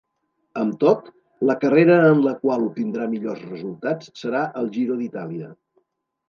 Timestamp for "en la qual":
2.13-2.63